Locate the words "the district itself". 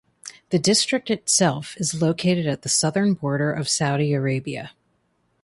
0.49-1.77